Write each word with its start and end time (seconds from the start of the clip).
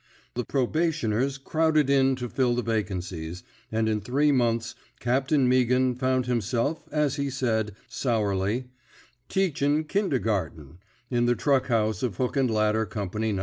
The 0.33 0.43
probationers 0.43 1.37
'* 1.37 1.37
crowded 1.43 1.87
in 1.87 2.15
to 2.15 2.27
fill 2.27 2.55
the 2.55 2.63
vacancies, 2.63 3.43
and 3.71 3.87
in 3.87 4.01
three 4.01 4.31
months 4.31 4.73
Captain 4.99 5.47
Meaghan 5.47 5.93
found 5.93 6.25
himself, 6.25 6.85
as 6.91 7.17
he 7.17 7.29
said, 7.29 7.75
sourly, 7.87 8.71
teachin' 9.29 9.83
kindergarten 9.83 10.79
'* 10.93 11.09
in 11.11 11.27
the 11.27 11.35
truck 11.35 11.67
house 11.67 12.01
of 12.01 12.17
Hook 12.17 12.35
and 12.35 12.49
Ladder 12.49 12.87
Company 12.87 13.31
No. 13.31 13.39